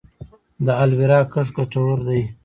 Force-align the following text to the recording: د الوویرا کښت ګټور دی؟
د 0.65 0.67
الوویرا 0.81 1.19
کښت 1.33 1.51
ګټور 1.57 1.97
دی؟ 2.07 2.21